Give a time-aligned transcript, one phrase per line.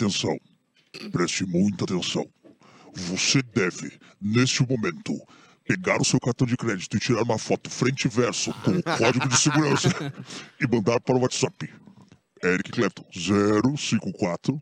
[0.00, 0.34] Atenção,
[1.12, 2.26] preste muita atenção.
[2.94, 5.14] Você deve, neste momento,
[5.62, 8.82] pegar o seu cartão de crédito e tirar uma foto frente e verso com o
[8.82, 9.90] código de segurança
[10.58, 11.68] e mandar para o WhatsApp.
[12.42, 13.04] Eric Clapton,
[13.76, 14.60] 054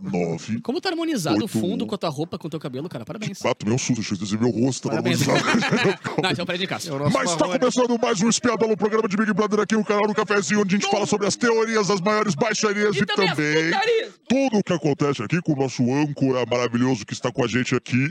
[0.00, 0.60] 9.
[0.60, 1.48] Como tá harmonizado o Oito.
[1.48, 3.04] fundo com a tua roupa, com o teu cabelo, cara?
[3.04, 3.38] Parabéns.
[3.58, 5.38] Tomei um susto, deixa eu dizer meu rosto, tá harmonizado.
[6.22, 6.94] Não, esse é o Fred Cássio.
[6.94, 7.58] É o Mas tá Marrone.
[7.60, 10.74] começando mais um Espiadão, o programa de Big Brother aqui, o canal do Cafezinho, onde
[10.74, 14.12] a gente fala sobre as teorias das maiores baixarias e, também as putarias.
[14.28, 17.74] tudo o que acontece aqui com o nosso âncora maravilhoso que está com a gente
[17.74, 18.10] aqui,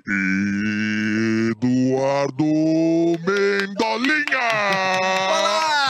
[1.51, 2.45] Eduardo
[3.25, 4.39] Mendolinha!
[5.01, 5.80] Olá?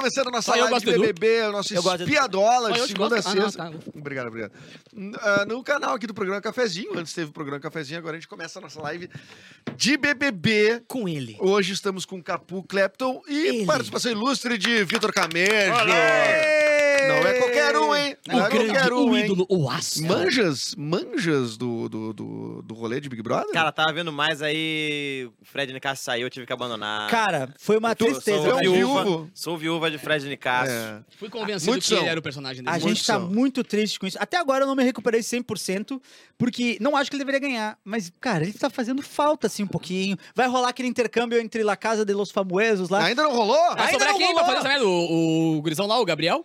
[0.00, 0.92] Começando a nossa Ah, eu live de.
[0.98, 3.18] BBB, o nosso espiadola, Ah, de segunda a.
[3.18, 3.64] Ah, não, sexta.
[3.70, 3.72] tá.
[3.94, 4.52] Obrigado, obrigado.
[5.20, 8.26] Ah, no canal aqui do programa Cafezinho, antes teve o programa Cafezinho, agora a gente
[8.28, 9.10] começa a nossa live
[9.76, 10.82] de BBB.
[10.88, 11.36] Com ele.
[11.38, 13.66] Hoje estamos com Capu Clapton e Ele.
[13.66, 15.72] participação ilustre de Vitor Camejo.
[15.74, 16.79] Olé!
[17.20, 18.16] Não é qualquer um, hein?
[18.26, 19.24] Não o é grande, qualquer um, o hein?
[19.24, 20.04] ídolo, o aço.
[20.06, 23.50] Manjas, manjas do, do, do, do rolê de Big Brother?
[23.52, 25.28] Cara, tava vendo mais aí.
[25.40, 27.08] O Fred Nicasso saiu, eu tive que abandonar.
[27.10, 28.38] Cara, foi uma Tô- tristeza.
[28.38, 28.74] Sou, é pra gente.
[28.76, 29.30] viúva, viúvo.
[29.34, 30.70] sou viúva de Fred Nicasso.
[30.72, 31.00] É.
[31.16, 32.02] Fui convencido Muitos que são.
[32.02, 32.76] ele era o personagem dele.
[32.76, 33.28] A gente tá são.
[33.28, 34.18] muito triste com isso.
[34.20, 36.00] Até agora eu não me recuperei 100%,
[36.38, 37.78] porque não acho que ele deveria ganhar.
[37.84, 40.16] Mas, cara, ele tá fazendo falta, assim, um pouquinho.
[40.34, 43.04] Vai rolar aquele intercâmbio entre La Casa de los Famosos lá.
[43.04, 43.56] Ainda não rolou?
[43.74, 44.56] Vai Ainda sobrar não quem pra rolou.
[44.56, 44.86] fazer essa merda?
[44.86, 46.44] O, o gurizão lá, o Gabriel?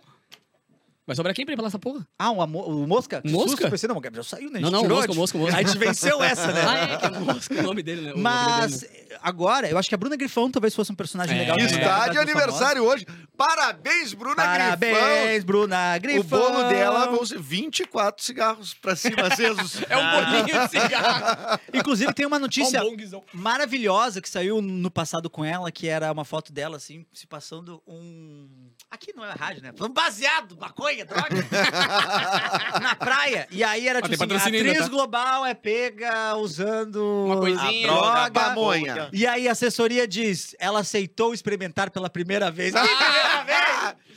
[1.06, 2.04] Vai sobrar quem pra ir pra lá essa porra?
[2.18, 3.22] Ah, o, o Mosca?
[3.24, 3.50] Mosca?
[3.50, 4.58] susto, pensei, não, o Gabriel saiu, né?
[4.58, 5.56] A Não, gente não, tirou, Mosca, gente- Mosca, Mosca.
[5.56, 6.62] A gente venceu essa, né?
[6.66, 8.12] Ah, é, que é Mosca o nome dele, né?
[8.12, 9.16] O Mas dele.
[9.22, 11.40] agora, eu acho que a Bruna Grifão talvez fosse um personagem É.
[11.40, 11.56] legal.
[11.58, 13.06] Está de dos aniversário hoje.
[13.36, 14.76] Parabéns, Bruna Famosos.
[14.78, 14.98] Grifão.
[15.00, 16.38] Parabéns, Bruna O Grifão.
[16.40, 19.76] bolo dela vão ser 24 cigarros pra cima acesos.
[19.88, 21.60] É um bolinho de cigarro.
[21.72, 26.10] Inclusive, tem uma notícia Ó, um maravilhosa que saiu no passado com ela, que era
[26.10, 28.48] uma foto dela, assim, se passando um.
[28.90, 29.70] Aqui não é rádio, né?
[29.80, 31.28] Um baseado, maconha, droga.
[32.80, 33.46] Na praia.
[33.50, 34.88] E aí era Ah, tipo assim, atriz tá?
[34.88, 37.24] global é pega usando.
[37.26, 37.86] Uma A coisinha.
[37.86, 39.08] droga, droga, a pamonha.
[39.12, 42.74] E aí a assessoria diz, ela aceitou experimentar pela primeira vez.
[42.74, 42.86] Ah!
[43.44, 44.06] Primeira vez?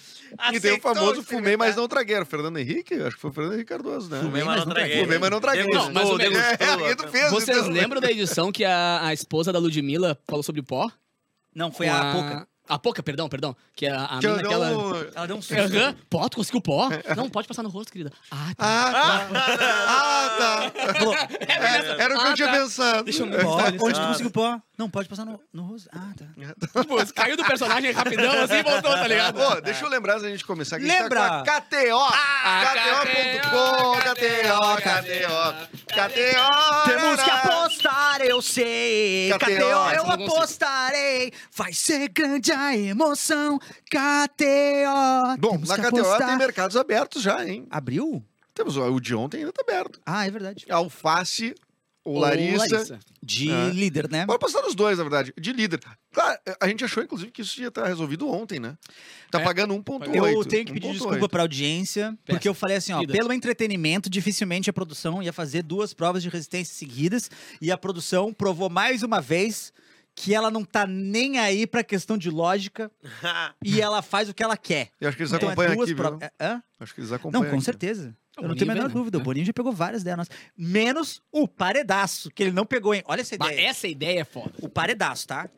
[0.53, 2.23] E tem o famoso fumei, mas não traguei.
[2.23, 2.93] Fernando Henrique?
[2.93, 4.19] Acho que foi o Fernando Henrique Cardoso, né?
[4.21, 5.01] Fumei, mas não traguei.
[5.01, 5.65] Fumei, mas não traguei.
[5.65, 6.21] Não, mas o.
[6.21, 7.69] É, Vocês então.
[7.69, 10.89] lembram da edição que a, a esposa da Ludmilla falou sobre o pó?
[11.53, 12.47] Não, foi a Poca.
[12.69, 13.55] A Poca, perdão, perdão.
[13.75, 14.67] Que a, a Que mina aquela...
[15.15, 15.59] Ela deu um susto.
[15.59, 15.95] Aham.
[16.09, 16.89] Pó, tu conseguiu pó?
[17.17, 18.11] Não, pode passar no rosto, querida.
[18.29, 18.65] Ah, tá.
[18.65, 19.69] Ah, tá.
[19.87, 20.93] Ah, tá.
[20.93, 22.53] Falou, É, era o que Ah, eu tinha tá.
[22.53, 23.03] pensado.
[23.03, 24.07] Deixa eu me pó, Olha, onde tu ah.
[24.07, 24.61] conseguiu pó?
[24.77, 25.89] Não, pode passar no, no rosto.
[25.91, 26.25] Ah, tá.
[26.81, 29.37] Tipo, caiu do personagem rapidão assim e voltou, tá ligado?
[29.41, 31.19] Ô, deixa eu lembrar antes da gente começar que Lembra?
[31.19, 32.13] gente tá com a KTO.
[32.13, 36.85] Ah, KTO.com, KTO, KTO, KTO.
[36.85, 39.31] Temos que apostar, eu sei.
[39.33, 41.33] KTO, KTO, eu apostarei.
[41.53, 43.59] Vai ser grande a emoção.
[43.89, 45.37] KTO.
[45.39, 46.27] Bom, Temos na que KTO apostar.
[46.29, 47.65] tem mercados abertos já, hein?
[47.69, 48.23] Abriu?
[48.53, 49.99] Temos o o de ontem ainda tá aberto.
[50.05, 50.65] Ah, é verdade.
[50.69, 51.55] Alface,
[52.03, 52.99] o Ô, Larissa.
[53.21, 53.69] De É.
[53.69, 54.25] líder, né?
[54.25, 55.33] Pode apostar nos dois, na verdade.
[55.39, 55.79] De líder.
[56.11, 58.75] Claro, a gente achou, inclusive, que isso ia estar resolvido ontem, né?
[59.31, 59.43] Tá É.
[59.43, 60.15] pagando 1.8.
[60.15, 60.93] Eu tenho que pedir 1.8.
[60.93, 63.13] desculpa pra audiência, porque eu falei assim, ó, Vida.
[63.13, 67.29] pelo entretenimento, dificilmente a produção ia fazer duas provas de resistência seguidas,
[67.61, 69.71] e a produção provou mais uma vez
[70.21, 72.91] que ela não tá nem aí pra questão de lógica
[73.63, 74.89] e ela faz o que ela quer.
[74.99, 76.03] Eu acho que eles Então é acompanham duas aqui, viu?
[76.03, 76.21] provas.
[76.21, 76.63] É- hã?
[76.77, 77.63] Acho que eles acompanham Não, com aqui.
[77.65, 78.17] certeza.
[78.37, 79.17] O Eu não tenho a menor dúvida.
[79.17, 79.23] O É.
[79.23, 80.27] Boninho já pegou várias delas.
[80.57, 83.01] Menos o paredaço, que ele não pegou, hein?
[83.05, 83.67] Olha essa Mas ideia.
[83.69, 84.51] essa ideia é foda.
[84.61, 85.49] O paredaço, tá?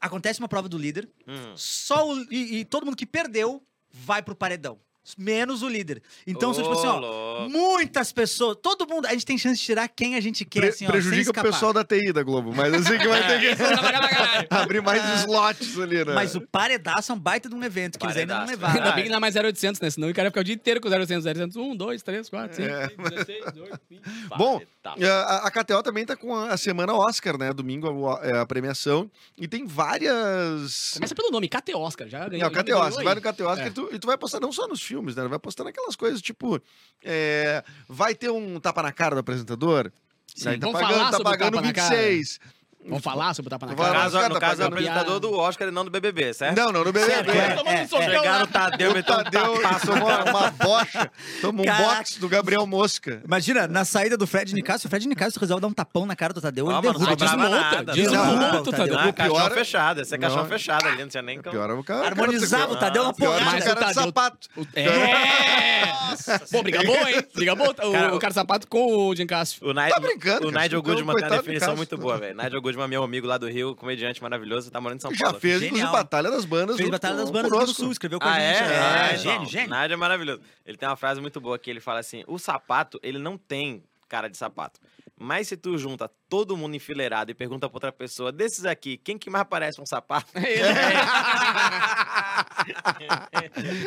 [0.00, 1.52] Acontece uma prova do líder, Hum.
[1.56, 3.62] só o, e, e todo mundo que perdeu
[3.92, 4.78] vai pro paredão.
[5.18, 6.00] Menos o líder.
[6.26, 7.50] Então, são, tipo assim, ó, louco.
[7.50, 10.68] muitas pessoas, todo mundo, a gente tem chance de tirar quem a gente quer, Pre-
[10.68, 13.40] assim, ó, sem prejudica o pessoal da TI da Globo, mas assim que vai ter
[13.40, 14.46] que caralho.
[14.50, 16.14] abrir mais slots ali, né?
[16.14, 18.60] Mas o paredaço é um baita de um evento que eles ainda não Paredaço.
[18.72, 18.84] levaram.
[18.84, 19.90] Ainda bem que não é mais 0800, né?
[19.90, 21.56] Senão o cara ia ficar o dia inteiro com 0800, 0800.
[21.56, 22.86] 1, 2, 3, 4, 5, É.
[22.86, 24.02] 6, 17, 18, 20.
[24.38, 24.60] Bom.
[24.98, 27.52] É, A, a KTO também tá com a, a semana Oscar, né?
[27.52, 29.10] Domingo a, é a premiação.
[29.36, 30.92] E tem várias.
[30.94, 32.08] Começa pelo nome, KT Oscar.
[32.08, 32.50] Já ganhou.
[32.50, 33.04] Não, KTO, aí.
[33.04, 33.68] vai no KTO Oscar É.
[33.68, 35.28] e, tu, e tu vai postar não só nos filmes, né?
[35.28, 36.60] Vai postar naquelas coisas tipo.
[37.04, 39.90] é, vai ter um tapa na cara do apresentador?
[40.34, 41.96] Sim, Aí tá vamos pagando, tá pagando tapa na cara.
[41.96, 42.40] 26.
[42.84, 43.88] Vamos falar sobre o tapa na No cara.
[43.92, 46.56] falar- caso, no tá caso é o apresentador do Oscar e não do BBB, certo?
[46.58, 47.12] Não, não, no BBB.
[47.12, 47.16] É.
[47.16, 48.42] é, é, Chegaram lá.
[48.42, 49.42] o Tadeu, meteu um Tadeu
[49.80, 50.30] tomou no cara.
[50.30, 53.22] uma bocha, toma um box do Gabriel Mosca.
[53.24, 56.32] Imagina, na saída do Fred Nicásio, o Fred Nicásio resolve dar um tapão na cara
[56.32, 57.16] do Tadeu, Ah, ele não derruba.
[57.16, 58.98] desmonta, desmonta, o Tadeu.
[58.98, 60.00] Pior caixão fechado.
[60.00, 60.46] Esse é caixão Não.
[60.48, 61.40] fechado ali, não tinha nem.
[61.40, 62.06] Pior é o cara.
[62.08, 63.42] Harmonizava o Tadeu na Pior porrada.
[63.50, 64.48] o Mas cara o de Tadeu- sapato.
[64.74, 66.42] É!
[66.50, 67.22] Pô, briga boa, hein?
[67.34, 67.70] Briga boa.
[67.70, 69.26] O, Cara, cara sapato com o Jim
[69.74, 70.62] Nigel, brincando, o cara.
[70.64, 72.36] Nigel Goodman tem uma do definição muito boa, velho.
[72.36, 75.24] Nigel Goodman Goodman, meu amigo lá do Rio, comediante maravilhoso, tá morando em São Já
[75.26, 75.40] Paulo.
[75.40, 75.68] fez, Genial.
[75.76, 76.76] inclusive, Batalha das Bandas.
[76.76, 77.82] Fez Batalha das Bandas do Rio do conosco.
[77.82, 78.54] Sul, escreveu com Ah, a é?
[78.54, 78.72] gente.
[78.72, 79.70] Ah, É, então, gênio, gênio.
[79.70, 80.40] Nádia é maravilhoso.
[80.66, 83.82] Ele tem uma frase muito boa que ele fala assim: o sapato, ele não tem
[84.08, 84.80] cara de sapato.
[85.24, 89.16] Mas se tu junta todo mundo enfileirado e pergunta pra outra pessoa, desses aqui, quem
[89.16, 90.26] que mais parece um sapato?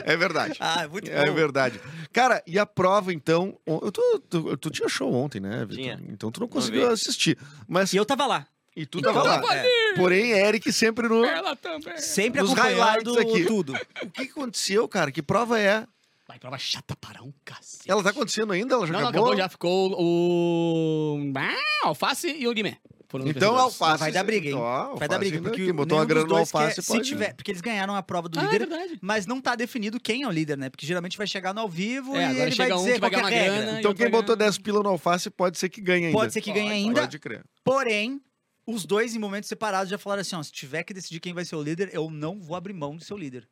[0.05, 0.57] É verdade.
[0.59, 1.33] Ah, muito É bom.
[1.33, 1.79] verdade.
[2.13, 3.57] Cara, e a prova, então.
[3.93, 5.99] Tu, tu, tu tinha show ontem, né, Vitor?
[6.09, 7.37] Então tu não conseguiu assistir.
[7.67, 7.93] Mas.
[7.93, 8.47] E eu tava lá.
[8.75, 9.39] E tu Eu tava lá.
[9.39, 9.93] tava É.
[9.95, 11.23] Porém, Eric sempre no.
[11.23, 11.97] Ela também.
[11.97, 13.45] Sempre Nos acompanhando highlights aqui.
[13.45, 13.73] tudo.
[14.03, 15.11] O que aconteceu, cara?
[15.11, 15.85] Que prova é?
[16.27, 17.89] Vai, prova chata para um cacete.
[17.89, 18.73] Ela tá acontecendo ainda?
[18.73, 19.27] Ela já Não, não, acabou?
[19.27, 21.31] acabou, já ficou o.
[21.37, 23.99] Ah, alface e o os Então, alface.
[23.99, 24.55] Vai dar briga, hein?
[24.55, 27.33] Ó, Vai dar briga, porque quem botou uma grana no alface quer, se pode- tiver,
[27.35, 28.99] porque eles ganharam a prova do Ah, é líder, verdade.
[29.01, 30.69] mas não tá definido quem é o líder, né?
[30.69, 32.99] Porque geralmente vai chegar no ao vivo É, e agora ele vai chega um dizer
[32.99, 33.61] vai qual é a regra.
[33.61, 33.79] grana.
[33.79, 34.49] Então quem botou ganhar.
[34.49, 36.17] 10 pila no alface pode ser que ganhe ainda.
[36.17, 37.43] Pode ser que ganhe ainda, Pode crer.
[37.63, 38.19] porém,
[38.65, 41.45] os dois em momentos separados já falaram assim, ó, se tiver que decidir quem vai
[41.45, 43.47] ser o líder, eu não vou abrir mão de ser o líder.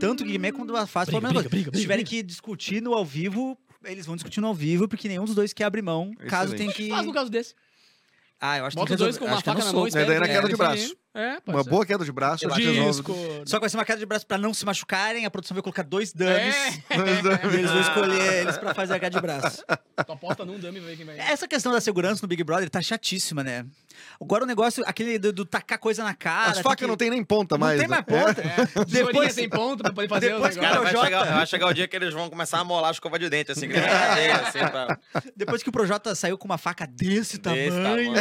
[0.00, 1.48] Tanto o Guimê quanto Briga, a mesma briga, coisa.
[1.48, 2.16] briga, Se briga, tiverem briga.
[2.16, 5.52] que discutir no ao vivo, eles vão discutir no ao vivo, porque nenhum dos dois
[5.52, 6.76] quer abrir mão, caso tenha Excelente.
[6.76, 6.90] que...
[6.90, 7.54] Faz no caso desse.
[8.40, 9.86] Ah, eu acho que Bota tem os dois com uma é faca na mão.
[9.86, 10.96] É, daí na queda de que braço.
[11.14, 11.70] É, pode Uma ser.
[11.70, 12.46] boa queda de braço.
[12.46, 12.90] acho que resolve.
[12.90, 13.14] Disco.
[13.44, 15.62] Só que vai ser uma queda de braço pra não se machucarem, a produção vai
[15.62, 16.32] colocar dois dummies.
[16.90, 17.46] É.
[17.52, 19.62] E eles vão escolher eles pra fazer a queda de braço.
[20.06, 21.18] Tu aposta num dummy e vê quem vai.
[21.18, 23.66] Essa questão da segurança no Big Brother tá chatíssima, né?
[24.20, 26.52] Agora o negócio, aquele do, do tacar coisa na cara.
[26.52, 27.78] As facas que- não tem nem ponta não mais.
[27.78, 27.96] tem né?
[27.96, 28.42] mais ponta.
[28.86, 31.86] Depois Depois, sem ponto pra poder fazer depois Cara, vai chegar, vai chegar o dia
[31.86, 34.98] que eles vão começar a molar a escova de dente, assim, que cadeia, assim, pra...
[35.36, 37.70] depois que o Projota saiu com uma faca desse tamanho.
[37.70, 38.12] tamanho.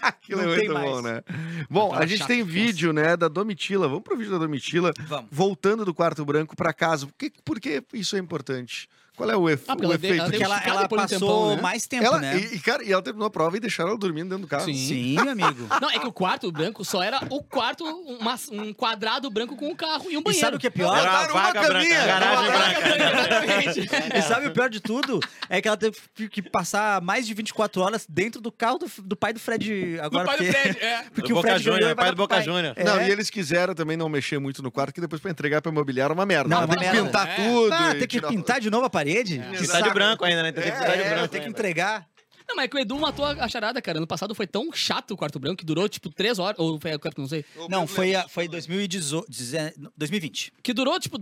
[0.00, 0.90] Aquilo é Não tem muito mais.
[0.90, 1.22] bom, né?
[1.68, 3.88] Bom, a gente chata tem vídeo, né, da Domitila.
[3.88, 4.92] Vamos pro vídeo da Domitila.
[5.06, 5.28] Vamos.
[5.30, 7.06] Voltando do quarto branco pra casa.
[7.06, 8.88] Por que, por que isso é importante?
[9.16, 10.14] Qual é o, efe- Ah, o efeito?
[10.14, 11.62] ela Porque deu ela, ela passou tempão, né?
[11.62, 12.38] mais tempo, ela, né?
[12.38, 14.64] e, e, cara, e ela terminou a prova e deixaram ela dormindo dentro do carro.
[14.64, 14.74] Sim.
[14.74, 15.66] Sim, amigo.
[15.82, 19.68] Não, é que o quarto branco só era o quarto, uma- um quadrado branco com
[19.68, 20.44] um carro e um E banheiro.
[20.46, 20.96] sabe o que é pior?
[20.96, 22.88] Era uma uma branca, caminha, garagem branca.
[22.88, 23.90] Exatamente.
[24.18, 25.20] E sabe o pior de tudo?
[25.48, 25.96] É que ela teve
[26.30, 30.24] que passar mais de 24 horas dentro do carro do, do pai do Fred agora.
[30.24, 31.02] Do pai do porque, Fred, é.
[31.14, 32.72] porque Do o Boca Fred ganhou Júnior, e vai pai do Boca Júnior.
[32.76, 32.84] É.
[32.84, 35.70] Não, e eles quiseram também não mexer muito no quarto, que depois pra entregar pra
[35.70, 36.48] imobiliária é uma merda.
[36.48, 37.34] Não, é tem que pintar É.
[37.36, 37.72] tudo.
[37.74, 39.38] Ah, e tem que pintar de novo a parede?
[39.40, 39.58] É.
[39.58, 40.52] Pintar de branco ainda, né?
[40.52, 42.06] Tem que É, pintar de é, branco Tem que entregar.
[42.48, 43.98] Não, mas é que o Edu matou a charada, cara.
[43.98, 46.58] Ano passado foi tão chato o quarto branco que durou, tipo, três horas.
[46.58, 47.44] Ou foi, não sei.
[47.68, 49.26] Não, foi, a- foi 2018,
[49.96, 50.52] 2020.
[50.62, 51.18] Que durou, tipo,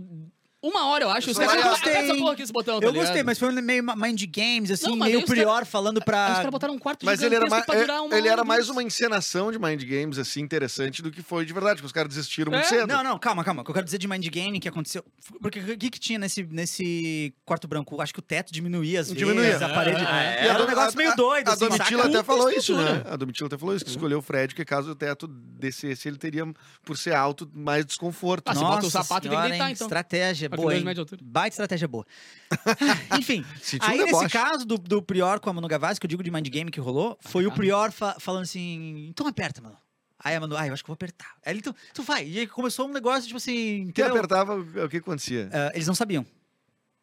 [0.61, 1.29] uma hora, eu acho.
[1.29, 1.93] Eu Os caras gostei.
[1.93, 3.03] essa porra aqui, esse botão, tá Eu ligado?
[3.05, 6.51] gostei, mas foi meio mind games, assim, Não, meio prior falando Aí os caras pra.
[6.51, 9.51] botaram um quarto Mas ele era, mais, pra durar uma ele era mais uma encenação
[9.51, 12.65] de Mind Games, assim, interessante do que foi de verdade, porque os caras desistiram muito
[12.65, 12.69] É?
[12.69, 12.87] cedo.
[12.87, 13.61] Não, não, calma, calma.
[13.61, 15.03] O que eu quero dizer de mind game que aconteceu.
[15.41, 17.99] Porque o que, que tinha nesse, nesse quarto branco?
[18.01, 19.57] Acho que o teto diminuía às vezes, Diminuía.
[19.57, 20.03] a parede.
[20.07, 20.47] Ah, é.
[20.47, 23.03] Era um negócio meio doido, A, assim, Domitila até falou isso, né?
[23.09, 26.17] A Domitila até falou isso, que escolheu o Fred, que caso o teto descesse, ele
[26.17, 26.43] teria,
[26.85, 28.47] por ser alto, mais desconforto.
[28.49, 29.87] Ah, se bota o sapato, tem que deitar, então.
[29.87, 30.83] Estratégia Pra boa, hein?
[31.21, 32.05] Baita estratégia boa.
[33.19, 34.29] Enfim, Sentiu um aí nesse deboche.
[34.33, 36.79] caso do, do Prior com a Manu Gavassi, que eu digo de mind game que
[36.79, 37.51] rolou, foi o.
[37.51, 39.77] Prior fa- falando assim, então aperta, mano.
[40.23, 41.35] Aí a Manu, ah, eu acho que eu vou apertar.
[41.45, 42.27] Aí ele, então, tu vai.
[42.27, 44.11] E aí começou um negócio, tipo assim, Quem entendeu?
[44.11, 45.49] apertava, o que acontecia?
[45.51, 46.25] Ah, eles não sabiam.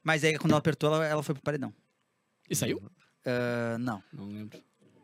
[0.04, 1.74] Mas aí, quando ela apertou, ela, ela foi pro paredão.
[2.48, 2.80] E saiu?
[3.26, 4.58] Ah, não, Não lembro.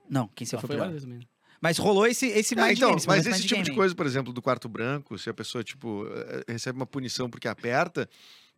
[0.08, 0.87] não, quem saiu foi foi o Prior.
[0.87, 1.29] várias vezes mesmo.
[1.64, 2.99] Mas rolou esse, esse Ah, mind então, game.
[2.99, 6.06] esse mas esse tipo de coisa, por exemplo, do quarto branco, se a pessoa, tipo,
[6.06, 8.06] eh, recebe uma punição porque aperta,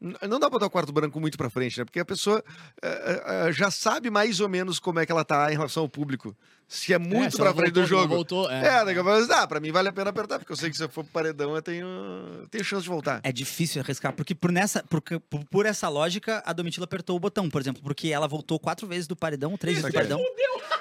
[0.00, 1.84] não dá pra botar o quarto branco muito pra frente, né?
[1.84, 2.44] Porque a pessoa
[2.82, 5.88] eh, eh, já sabe mais ou menos como é que ela tá em relação ao
[5.88, 6.36] público.
[6.68, 8.14] Se é muito se pra frente voltou, do jogo.
[8.14, 8.80] Voltou, é.
[8.80, 10.76] É, daqui a pouco, ah, pra mim vale a pena apertar, porque eu sei que
[10.76, 13.20] se eu for pro paredão eu tenho, eu tenho chance de voltar.
[13.22, 17.20] É difícil arriscar, porque por, nessa, porque, por, por essa lógica, a Domitila apertou o
[17.20, 20.20] botão, por exemplo, porque ela voltou quatro vezes do paredão, três vezes do Isso, paredão.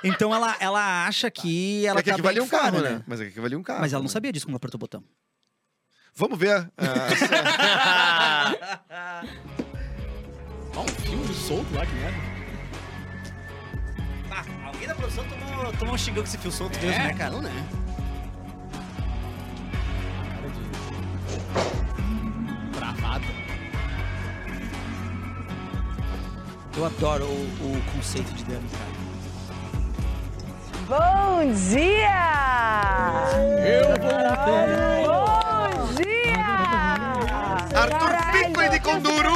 [0.03, 3.03] Então ela, ela acha que ela é que tá valia um carro, né?
[3.07, 3.81] Mas é que valia um carro.
[3.81, 4.11] Mas ela não né?
[4.11, 5.03] sabia disso quando apertou o botão.
[6.17, 6.71] Vamos ver.
[6.77, 7.09] ah,
[10.73, 12.17] Ó, um filme solto lá, que merda.
[14.31, 17.31] Ah, alguém da produção tomou, tomou um xingão com esse fio solto mesmo, né, cara?
[17.31, 17.51] Não, né?
[20.35, 20.61] Cara de...
[22.79, 23.25] Travada.
[26.77, 28.95] Eu adoro o, o conceito de Dani, cara.
[30.87, 32.15] Bom dia!
[33.65, 34.74] Eu voltei.
[38.85, 39.33] De Conduru!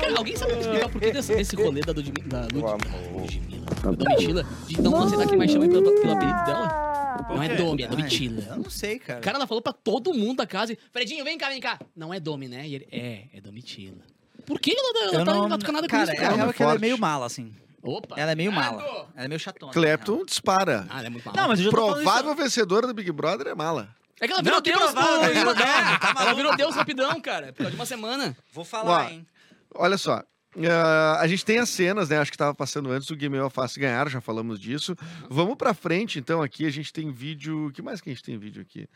[0.00, 3.90] Cara, alguém sabe me explicar por que desse, desse rolê da Ludmilla, da Ludmilla, da
[3.90, 7.26] Domitila, de não aceitar quem mais chama pelo, pelo apelido dela?
[7.28, 8.42] Não é Domi, é Domitila.
[8.48, 9.20] Eu não sei, cara.
[9.20, 11.78] Cara, ela falou pra todo mundo da casa, Fredinho, vem cá, vem cá.
[11.94, 12.66] Não é Domi, né?
[12.66, 14.02] E ele, é, é Domitila.
[14.46, 16.28] Por que ela, ela tá não, engatuscanada com cara, isso, é a cara?
[16.28, 17.52] real Nome é que ela é meio mala, assim.
[17.82, 18.14] Opa.
[18.18, 18.82] Ela é meio mala.
[19.14, 19.72] Ela é meio chatona.
[19.72, 20.86] Clapton dispara.
[20.88, 21.36] Ah, ela é muito mal.
[21.36, 23.94] Não, mas eu já Provável vencedora do Big Brother é mala.
[24.20, 25.56] É que ela Não, virou que Deus, provável, pô, virou é.
[25.56, 27.46] Deus, tá Ela virou Deus rapidão, cara.
[27.48, 28.36] Por causa de uma semana.
[28.52, 29.26] Vou falar, Ó, hein?
[29.74, 30.22] Olha só.
[30.70, 32.18] ah, a gente tem as cenas, né?
[32.18, 34.94] Acho que tava passando antes do Game of Alface ganhar, já falamos disso.
[35.30, 37.68] Vamos pra frente, então, aqui a gente tem vídeo.
[37.68, 38.86] O que mais que a gente tem vídeo aqui?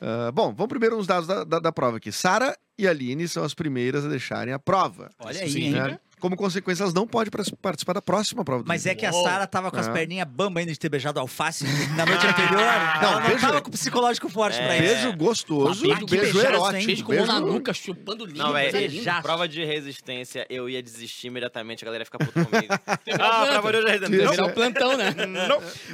[0.00, 2.12] Ah, bom, vamos primeiro uns dados da, da, da prova aqui.
[2.12, 5.10] Sara e Aline são as primeiras a deixarem a prova.
[5.18, 5.98] Olha aí, né?
[6.24, 8.62] Como consequência, elas não podem participar da próxima prova.
[8.62, 9.12] do Mas é que a.
[9.12, 9.92] Sara tava com as Ah.
[9.92, 11.64] perninhas bamba ainda de ter beijado alface
[11.94, 12.54] na noite anterior.
[13.04, 14.78] Não, ela não beijo- tava com o psicológico forte pra É.
[14.78, 15.02] isso.
[15.02, 16.86] Beijo gostoso, que beijo erótico.
[16.86, 18.42] Beijo com mão na nuca, chupando língua.
[18.44, 18.94] Não, coisa velho, linda.
[18.94, 19.22] beijaço.
[19.22, 22.72] prova de resistência, eu ia desistir imediatamente, a galera ia ficar puta comigo.
[23.20, 24.30] Ah, prova de resistência.
[24.30, 25.14] Virar o plantão, né?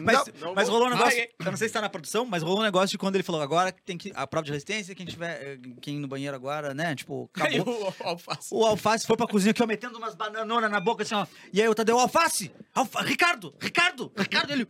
[0.01, 1.19] Mas, Não, mas não rolou um negócio.
[1.41, 3.41] Eu não sei se tá na produção, mas rolou um negócio de quando ele falou:
[3.43, 4.13] agora tem que.
[4.15, 5.43] A prova de resistência, quem tiver.
[5.43, 6.95] eh, Quem ir no banheiro agora, né?
[6.95, 7.93] Tipo, acabou.
[8.01, 8.49] o alface.
[8.53, 11.27] O alface foi pra cozinha aqui, ó, metendo umas bananonas na boca, assim, ó.
[11.53, 12.53] E aí o Tadeu, alface!
[12.75, 13.55] Alfa Ricardo!
[13.59, 14.13] Ricardo!
[14.17, 14.53] Ricardo!
[14.53, 14.69] Ele.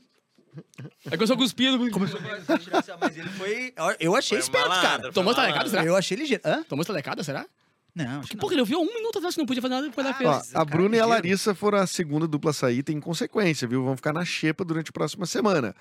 [1.07, 1.71] Aí começou a cuspir.
[1.91, 3.73] Começou a mas ele foi.
[4.01, 5.13] Eu achei Foi esperto, malandro, cara.
[5.13, 5.85] Tomou talecada, será?
[5.85, 6.43] Eu achei ligeiro.
[6.45, 6.63] Hã?
[6.65, 7.47] Tomou estalecada, será?
[7.95, 9.87] Não, acho Que que porra, ele ouviu um minuto atrás que não podia fazer nada
[9.97, 10.51] lá e Ó, fez.
[10.51, 11.09] a cara, Bruna e a ligeiro.
[11.09, 13.85] Larissa foram a segunda dupla a sair, tem consequência, viu?
[13.85, 15.75] Vão ficar na xepa durante a próxima semana.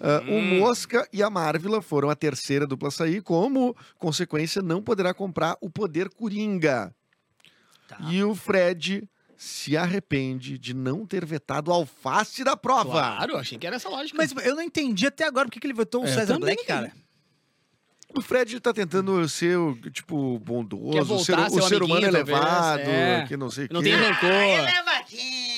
[0.00, 0.58] Ah, O Hum.
[0.58, 5.56] Mosca e a Marvila foram a terceira dupla a sair, como consequência, não poderá comprar
[5.60, 6.94] o poder Coringa.
[7.88, 7.96] Tá.
[8.10, 12.90] E o Fred se arrepende de não ter vetado o alface da prova.
[12.90, 14.16] Claro, achei que era essa lógica.
[14.16, 16.60] Mas eu não entendi até agora porque que ele votou o É, César também Black,
[16.60, 16.92] não cara.
[18.16, 22.06] O Fred tá tentando ser, o, tipo, bondoso, ser, voltar a ser o ser humano
[22.06, 23.24] elevado, é.
[23.26, 23.90] que não sei o não quê.
[23.90, 24.84] tem rancor.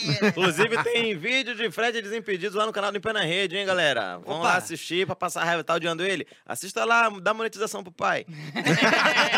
[0.28, 3.66] Inclusive, tem vídeo de Fred Desimpedidos lá no canal do Em Pé na Rede, hein,
[3.66, 4.18] galera?
[4.18, 4.48] Vamos Opa.
[4.48, 6.26] lá assistir pra passar raiva, tá odiando ele?
[6.46, 8.24] Assista lá, dá monetização pro pai.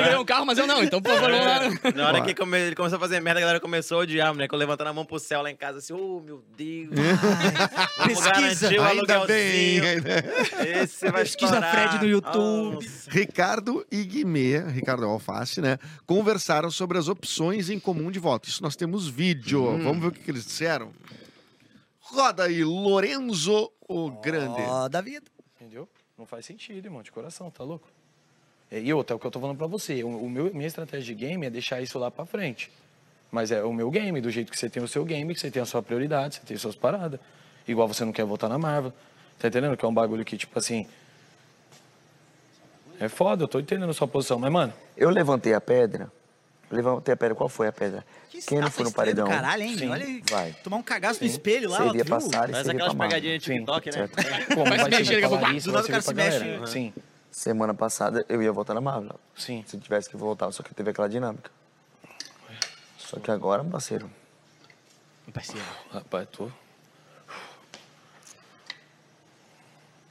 [0.00, 1.30] Ele ganhou um carro, mas eu não, então por favor.
[1.94, 4.54] Na hora que come- ele começou a fazer merda, a galera começou a odiar, moleque.
[4.54, 6.88] Eu levantando a mão pro céu lá em casa, assim, oh, meu Deus.
[7.98, 8.30] Vamos Pesquisa.
[8.68, 9.80] garantir o Ainda bem.
[9.80, 9.84] aluguelzinho.
[9.86, 11.88] ainda- Esse vai Pesquisa estourar.
[11.90, 12.84] Fred no YouTube.
[12.84, 13.10] Nossa.
[13.10, 15.78] Ricardo e Guimê, Ricardo Alface, né?
[16.06, 18.48] Conversaram sobre as opções em comum de voto.
[18.48, 19.68] Isso nós temos vídeo.
[19.68, 19.82] Hum.
[19.84, 20.92] Vamos ver o que, que eles disseram.
[22.00, 24.60] Roda aí, Lorenzo o Grande.
[24.62, 25.26] Ó, da vida.
[25.60, 25.88] Entendeu?
[26.18, 27.88] Não faz sentido, irmão, de coração, tá louco?
[28.72, 30.02] E outra, é o que eu tô falando pra você.
[30.04, 32.70] O, o meu, minha estratégia de game é deixar isso lá pra frente.
[33.32, 35.50] Mas é o meu game, do jeito que você tem o seu game, que você
[35.50, 37.18] tem a sua prioridade, você tem suas paradas.
[37.66, 38.92] Igual você não quer votar na Marvel.
[39.38, 39.76] Tá entendendo?
[39.76, 40.86] Que é um bagulho que, tipo assim.
[42.98, 44.38] É foda, eu tô entendendo a sua posição.
[44.38, 46.10] Mas, mano, Eu levantei a pedra.
[46.70, 47.34] Levantei a pedra.
[47.34, 48.04] Qual foi a pedra?
[48.28, 49.26] Que Quem não foi no paredão?
[49.26, 49.76] Caralho, hein?
[49.76, 49.88] Sim.
[49.88, 50.22] Olha aí.
[50.30, 50.52] Vai.
[50.62, 52.14] Tomar um cagaço no espelho lá, ó, Seria viu?
[52.14, 54.08] passar e seria aquelas pegadinhas de TikTok, né?
[54.54, 56.38] Como Vai se mexer, daqui a pouco, do vai nada o cara se pra mexe.
[56.38, 56.66] galera.
[56.66, 56.92] Sim,
[57.30, 59.18] Semana passada eu ia votar na Marvel.
[59.36, 59.64] sim.
[59.66, 61.50] Se tivesse que voltar, só que teve aquela dinâmica.
[62.98, 64.10] Só que agora, parceiro,
[65.32, 66.50] Parceiro, Rapaz, tô...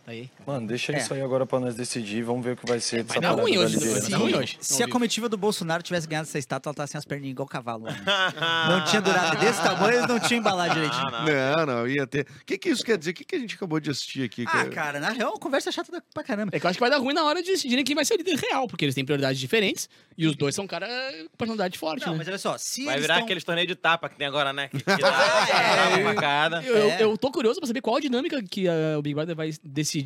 [0.10, 0.30] aí.
[0.46, 0.98] Mano, deixa É.
[0.98, 2.24] isso aí agora pra nós decidir.
[2.24, 4.36] Vamos ver o que vai ser Vai dessa dar parada ruim hoje, vai dar ruim
[4.36, 4.58] hoje.
[4.62, 7.48] Se a comitiva do Bolsonaro tivesse ganhado essa estátua, ela tá sem as perninhas igual
[7.48, 7.86] cavalo.
[8.70, 11.12] Não tinha durado desse tamanho, eles não tinham embalado direitinho.
[11.12, 12.26] Não, não, ia ter.
[12.42, 13.12] O que, que isso quer dizer?
[13.12, 14.46] O que, que a gente acabou de assistir aqui?
[14.48, 16.52] Ah, cara, na real, conversa chata da- pra caramba.
[16.56, 18.16] É que eu acho que vai dar ruim na hora de decidirem quem vai ser
[18.16, 20.88] o líder real, porque eles têm prioridades diferentes e os dois são cara
[21.32, 22.20] com personalidade forte, Não, né?
[22.20, 24.68] mas olha só, se Vai virar tão- aqueles torneios de tapa que tem agora, né?
[24.70, 26.04] Que, que dá, É.
[26.04, 26.64] facada.
[26.64, 27.04] Eu, eu- É.
[27.04, 29.99] eu tô curioso pra saber qual a dinâmica que ah, o Big Brother vai decidir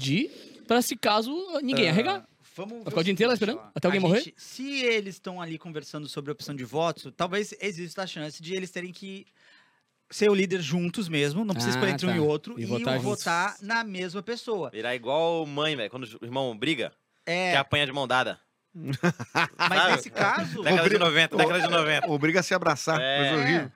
[0.68, 1.32] pra se caso
[1.62, 2.26] ninguém arregar.
[2.56, 3.58] Vamos ficar o dia inteiro lá esperando?
[3.60, 3.70] ó.
[3.74, 4.20] Até alguém morrer?
[4.22, 8.42] gente- se eles estão ali conversando sobre a opção de votos, talvez exista a chance
[8.42, 9.26] de eles terem que
[10.12, 12.16] ser o líder juntos mesmo, não precisa Ah, escolher entre um tá.
[12.16, 14.70] e outro, E e, votar um votar na mesma pessoa.
[14.70, 15.90] Virar igual mãe, velho.
[15.90, 16.92] Quando o irmão briga,
[17.26, 18.40] que É, apanha de mão dada.
[18.76, 18.98] mas
[19.80, 19.92] sabe?
[19.94, 22.08] nesse caso, Década de 90, década de 90.
[22.12, 23.18] Obriga a se abraçar, É.
[23.18, 23.72] coisa horrível.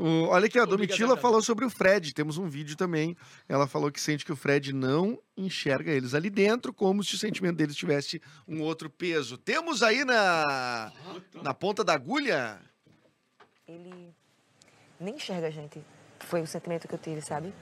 [0.00, 2.14] O- olha aqui, a Domitila falou sobre o Fred.
[2.14, 3.16] Temos um vídeo também.
[3.48, 7.18] Ela falou que sente que o Fred não enxerga eles ali dentro, como se o
[7.18, 9.36] sentimento deles tivesse um outro peso.
[9.36, 10.90] Temos aí na,
[11.42, 12.58] na ponta da agulha.
[13.68, 14.14] ele
[14.98, 15.82] nem enxerga a gente.
[16.20, 17.52] Foi o sentimento que eu tive, sabe?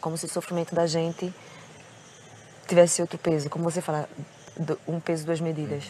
[0.00, 1.32] Como se o sofrimento da gente
[2.66, 3.48] tivesse outro peso.
[3.50, 4.08] Como você fala,
[4.56, 5.84] do- um peso, duas medidas.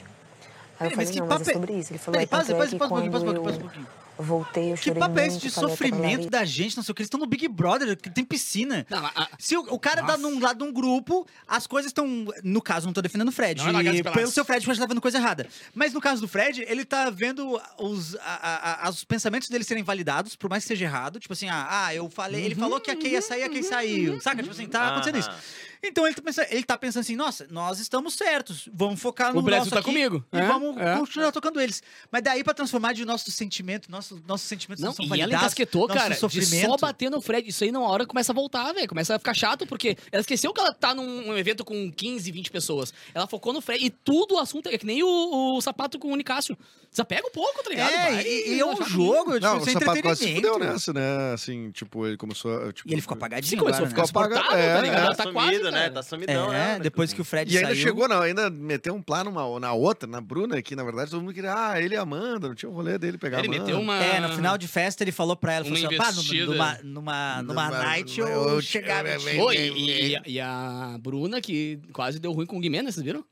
[0.81, 1.93] Aí eu mas falei, que não, mas é sobre isso.
[1.93, 4.08] Ele falou, Peraí, é, pausa, tanto é pausa, que pausa um pouquinho, quando pausa um
[4.19, 7.03] voltei, eu Que papo é esse de sofrimento da gente, não sei o que?
[7.03, 8.87] Eles estão no Big Brother, que tem piscina.
[8.91, 12.27] Não, a- Se o, o cara tá num lado de um grupo, as coisas estão.
[12.43, 13.63] No caso, não tô defendendo o Fred.
[13.63, 15.47] Não é e pelo seu Fred, o Fred tá vendo coisa errada.
[15.75, 19.65] Mas no caso do Fred, ele tá vendo os, a- a- a- os pensamentos dele
[19.65, 21.19] serem validados, por mais que seja errado.
[21.21, 23.63] Tipo assim, ah, ah, eu falei, ele falou que a Kay ia sair, a Kay
[23.63, 24.21] saiu.
[24.21, 24.43] Saca?
[24.43, 25.29] Tipo assim, tá acontecendo isso.
[25.31, 25.39] Aham.
[25.81, 29.39] Então ele tá, pensando, ele tá pensando assim, nossa, nós estamos certos, vamos focar no
[29.39, 30.25] O Brasil nosso tá aqui comigo.
[30.33, 30.97] E É, vamos é.
[30.97, 31.81] continuar tocando eles.
[32.11, 35.17] Mas daí pra transformar de nosso sentimento, nosso, nossos sentimentos Não, não, são e ela
[35.19, 36.67] validados, encasquetou, nosso cara, de sofrimento.
[36.71, 37.49] só bater no Fred.
[37.49, 38.89] Isso aí, numa hora, começa a voltar, velho.
[38.89, 42.51] Começa a ficar chato, porque ela esqueceu que ela tá num evento com 15, 20
[42.51, 42.93] pessoas.
[43.15, 43.85] Ela focou no Fred.
[43.85, 46.57] E tudo o assunto é que nem o, o sapato com o Nicásio.
[46.91, 47.93] Desapega um pouco, tá ligado?
[47.93, 50.91] É, Vai e, e é um jogo, tipo, Não, o sapato quase se fudeu nessa,
[50.95, 51.33] né?
[51.35, 52.73] Assim, tipo, ele começou a.
[52.73, 54.07] Tipo, E ele ficou apagadinho Sim, começou a ficar né?
[54.07, 54.99] Ficou apagado, é, tá ligado?
[55.01, 55.05] é.
[55.05, 55.71] Ela Tá tá sumido, quase, né?
[55.71, 55.91] cara.
[55.93, 56.77] Tá sumidão, né?
[56.77, 57.83] É, depois que o Fred E ainda saiu...
[57.83, 61.35] chegou, não, ainda meteu um plano na outra, na Bruna, que na verdade todo mundo
[61.35, 63.65] queria, ah, ele e a Amanda, não tinha um rolê dele pegar Ele a Amanda.
[63.67, 63.98] meteu uma...
[64.05, 65.79] É, no final de festa ele falou pra ela, falou
[66.11, 69.09] assim, numa, numa, numa Numa- night eu- eu chegava...
[69.41, 72.91] Oi, e, e- e a Bruna, que quase deu ruim com o Guimê, né?
[72.91, 73.25] Vocês viram?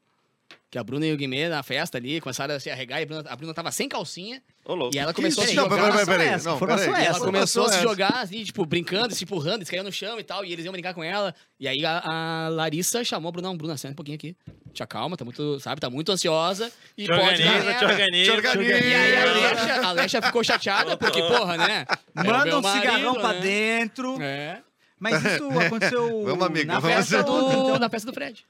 [0.77, 3.07] Que a Bruna e o Guimê na festa ali começaram a se arregar e a
[3.07, 4.43] Bruna, a Bruna tava sem calcinha.
[4.63, 4.95] Ô, louco.
[4.95, 5.77] E ela começou a se Não, jogar.
[5.77, 6.29] peraí, peraí, peraí.
[6.35, 7.01] essa, Não, informação peraí.
[7.01, 7.25] é Ela essa.
[7.25, 10.45] começou a se jogar, assim, tipo, brincando, se empurrando, eles caíram no chão e tal,
[10.45, 11.35] e eles iam brincar com ela.
[11.59, 14.37] E aí a, a Larissa chamou a Bruna, não, Bruna, senta um pouquinho aqui.
[14.75, 16.71] Te acalma, tá muito, sabe, tá muito ansiosa.
[16.99, 18.25] E Te pode dar organiza, te organiza.
[18.25, 18.79] Te organiza.
[18.87, 21.87] E aí a Alexa, a Alexa ficou chateada, porque, porra, né?
[22.15, 23.41] é Manda um cigarrão marido, pra né?
[23.41, 24.21] dentro.
[24.21, 24.61] É.
[25.01, 27.33] Mas isso aconteceu Vamos, amiga, na vamos festa do...
[27.33, 27.79] do, então.
[27.79, 28.47] na festa do Fred.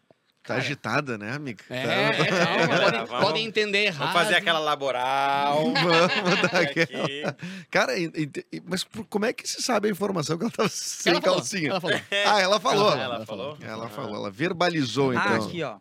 [0.47, 1.63] Tá agitada, né, amiga?
[1.69, 3.99] É, Tá- é, calma, podem, Vamos- podem entender errado.
[3.99, 5.65] Vamos fazer aquela laboral.
[5.73, 6.81] Vamos dar aqui.
[6.83, 7.37] aquela.
[7.71, 8.11] Cara, e-
[8.53, 11.21] e- mas por- como é que se sabe a informação que ela tava sem Ela
[11.21, 11.71] falou, calcinha?
[11.71, 12.01] ela falou.
[12.27, 12.93] Ah, ela falou.
[12.93, 13.59] Ela Ela falou?
[13.61, 15.25] Ela falou, ela verbalizou, então.
[15.25, 15.77] Ah, aqui, ó.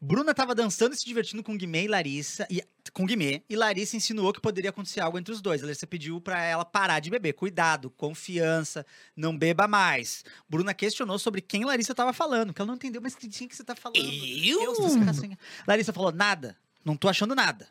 [0.00, 2.46] Bruna tava dançando e se divertindo com Guimê e Larissa.
[2.50, 2.62] E,
[2.92, 3.42] com Guimê.
[3.48, 5.62] E Larissa insinuou que poderia acontecer algo entre os dois.
[5.62, 7.32] A Larissa pediu pra ela parar de beber.
[7.32, 8.84] Cuidado, confiança,
[9.16, 10.24] não beba mais.
[10.48, 12.52] Bruna questionou sobre quem Larissa tava falando.
[12.52, 13.98] Que ela não entendeu, mas que tinha que você tá falando.
[13.98, 14.60] Eu?
[14.60, 15.38] Deus cacinha.
[15.66, 17.68] Larissa falou: nada, não tô achando nada.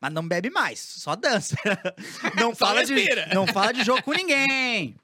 [0.00, 1.56] Mas não bebe mais, só dança.
[2.36, 2.94] não, Só fala de,
[3.34, 4.94] não fala de jogo com ninguém.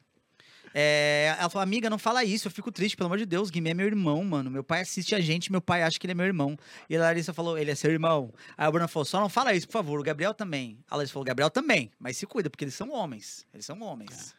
[0.75, 3.71] É, ela falou, amiga, não fala isso, eu fico triste, pelo amor de Deus, Guimê
[3.71, 4.51] é meu irmão, mano.
[4.51, 6.57] Meu pai assiste a gente, meu pai acha que ele é meu irmão.
[6.89, 8.33] E a Larissa falou, ele é seu irmão.
[8.57, 10.79] Aí a Bruna falou, só não fala isso, por favor, o Gabriel também.
[10.91, 13.47] A Larissa falou, Gabriel também, mas se cuida, porque eles são homens.
[13.53, 14.35] Eles são homens.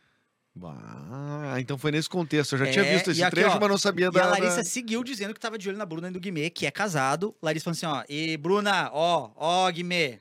[0.61, 2.53] Ah, então foi nesse contexto.
[2.53, 4.23] Eu já tinha É, visto esse e aqui, trecho, ó, mas não sabia E da.
[4.23, 6.65] a Larissa da- seguiu dizendo que tava de olho na Bruna e do Guimê, que
[6.67, 7.35] é casado.
[7.41, 10.19] Larissa falou assim, ó, e Bruna, ó, ó, Guimê.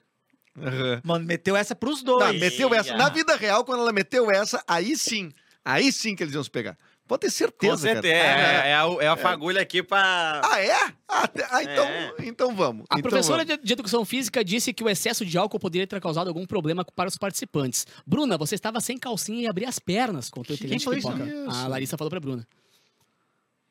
[0.59, 1.01] Aham.
[1.05, 2.25] Mano, meteu essa pros dois.
[2.27, 2.95] Tá, meteu essa.
[2.97, 5.31] Na vida real, quando ela meteu essa, aí sim.
[5.65, 6.77] Aí sim que eles iam se pegar.
[7.07, 8.15] Pode ter certeza, Com certeza.
[8.25, 8.67] cara.
[8.67, 10.41] É, é, a, é a fagulha aqui pra.
[10.45, 10.73] Ah, é?
[11.09, 12.15] Ah, ah, então, É.
[12.21, 12.87] então vamos.
[12.89, 13.63] A Então professora vamos.
[13.63, 17.09] de, educação física disse que o excesso de álcool poderia ter causado algum problema para
[17.09, 17.87] os participantes.
[18.07, 21.49] Bruna, você estava sem calcinha e abria as pernas, contou o Quem inteligente falou isso?
[21.51, 21.65] Isso.
[21.65, 22.47] A Larissa falou pra Bruna.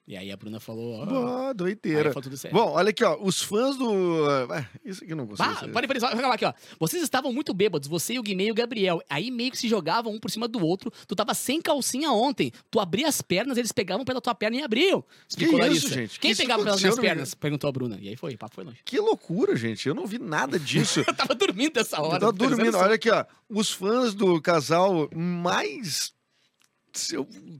[0.07, 0.95] E aí a Bruna falou.
[1.01, 2.11] ó, Boa, doideira.
[2.11, 2.53] foi tudo certo.
[2.53, 3.17] Bom, olha aqui, ó.
[3.21, 4.25] Os fãs do.
[4.49, 5.47] ah, isso aqui eu não consigo.
[5.47, 6.53] Bah, pode parar, olha lá aqui, ó.
[6.79, 9.01] Vocês estavam muito bêbados, você e o Guimê e o Gabriel.
[9.09, 10.91] Aí meio que se jogavam um por cima do outro.
[11.07, 12.51] Tu tava sem calcinha ontem.
[12.69, 15.03] Tu abria as pernas, eles pegavam pela tua perna e abriam.
[15.29, 16.13] Explicou Que isso, gente?
[16.15, 17.33] Que Quem isso pegava pelas minhas pernas?
[17.35, 17.97] Perguntou a Bruna.
[18.01, 18.79] E aí foi, o papo foi longe.
[18.83, 19.87] Que loucura, gente.
[19.87, 21.01] Eu não vi nada disso.
[21.07, 22.15] Eu tava dormindo essa hora.
[22.15, 22.75] Eu tava dormindo.
[22.77, 23.23] Olha aqui, ó.
[23.49, 26.13] Os fãs do casal mais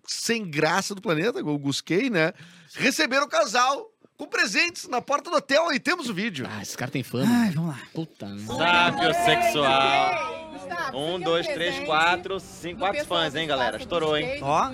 [0.08, 2.34] sem graça do planeta, o Gusquei, né?
[2.76, 6.48] Receberam o casal com presentes na porta do hotel e temos o vídeo.
[6.50, 7.26] Ah, esses caras têm fama.
[7.28, 7.82] Ai, vamos lá.
[7.94, 8.46] Puta, né?
[8.46, 10.51] Sábio sexual.
[10.94, 13.78] Um, dois, três, quatro, cinco, quatro fãs, hein, galera?
[13.78, 14.40] Estourou, hein?
[14.42, 14.70] Ó.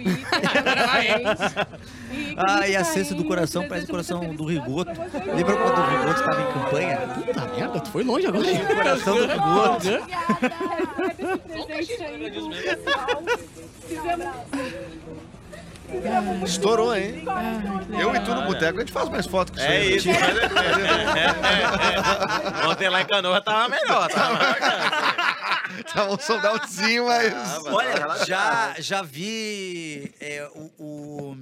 [2.37, 4.91] Ah, e a cesta do coração parece o coração do Rigoto.
[5.33, 6.97] Lembra quando o Rigoto estava em campanha?
[6.97, 8.45] Puta merda, tu foi longe agora.
[8.47, 9.87] O coração do Rigoto.
[16.45, 17.23] Estourou, hein?
[17.97, 19.95] Eu e tu no boteco, a gente faz mais foto que isso É aí.
[19.95, 20.07] isso.
[20.09, 20.47] mas é- é-
[22.63, 22.67] é.
[22.67, 24.57] Ontem lá em Canoa tava melhor, tava mais
[25.93, 27.33] Tá um soldadozinho, mas.
[27.33, 31.37] Tava, Olha, tava já, já vi é, o, o-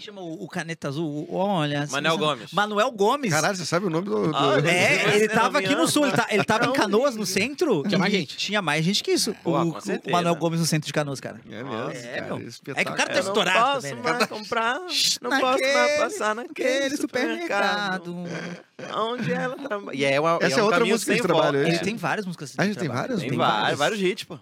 [0.00, 1.26] que chama o, o caneta azul?
[1.28, 1.86] O- Olha.
[1.90, 2.52] Manuel você- Gomes.
[2.52, 3.30] Manuel Gomes.
[3.32, 4.28] Caralho, você sabe o nome do.
[4.28, 7.24] do- Ah, É, ele tava aqui no sul, ele, tá- ele tava em Canoas, no
[7.26, 7.82] centro.
[7.84, 8.36] Tinha mais gente.
[8.36, 9.34] Tinha mais gente que isso.
[9.42, 10.10] Pô, o, com o certeza.
[10.16, 11.40] Manuel Gomes no centro de Canoas, cara.
[11.48, 11.72] É mesmo.
[11.90, 12.40] É, cara.
[12.80, 14.12] É que o cara tá Eu não estourado posso também, né?
[14.12, 14.74] mais comprar,
[15.20, 18.04] não Naquele- posso mais passar naquele Aquele supermercado.
[18.04, 18.60] supermercado.
[18.96, 19.96] Onde ela trabalha.
[20.00, 21.62] E é, uma, Essa é é um outra música sem de trabalho, é?
[21.68, 21.78] Ele É.
[21.80, 23.20] tem várias músicas Ah, de ele tem várias?
[23.20, 23.78] Tem Tem vários, várias.
[23.78, 24.38] vários hits, pô.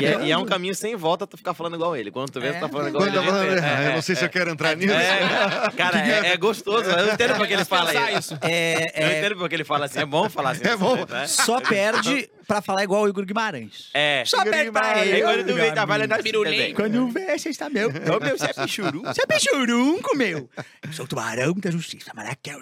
[0.00, 2.10] E é, e é um caminho sem volta tu ficar falando igual ele.
[2.10, 2.52] Quando tu vê, É.
[2.52, 3.26] tu tá falando igual Quando ele.
[3.26, 4.92] eu, falo- é, eu não sei se eu quero entrar nisso.
[4.92, 6.90] é, cara, é, é gostoso.
[6.90, 8.36] Eu entendo porque ele fala isso.
[8.42, 10.00] É, Eu é, entendo porque ele fala assim.
[10.00, 10.66] É bom falar assim.
[10.66, 10.96] É bom.
[11.06, 11.26] né?
[11.26, 13.88] só perde pra falar igual o Igor Guimarães.
[13.94, 14.22] É.
[14.26, 15.18] Só perde pra É ele.
[15.18, 16.74] igual ele do meio trabalha na Pirulém.
[16.74, 17.88] Quando vê, você está meu.
[17.88, 19.00] Ô, meu, você é pichuru.
[19.02, 20.48] Você é pichurunco, meu.
[20.86, 22.10] Eu sou o tubarão da justiça,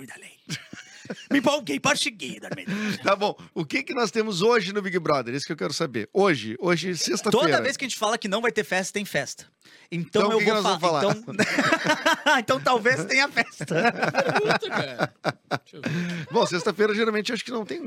[0.03, 0.39] e da lei.
[1.31, 2.71] Me empolguei para seguir, Armindo.
[3.03, 3.37] Tá bom.
[3.55, 5.35] O que que nós temos hoje no Big Brother?
[5.35, 6.09] Isso que eu quero saber.
[6.13, 7.47] Hoje, hoje, sexta-feira.
[7.47, 9.47] Toda vez que a gente fala que não vai ter festa, tem festa.
[9.91, 11.17] Então, Então, o eu que que vou nós fa- vamos falar?
[11.17, 11.35] Então...
[12.39, 13.93] então talvez tenha festa.
[14.41, 15.15] Puta, cara.
[16.31, 17.81] Bom, sexta-feira geralmente acho que não tem.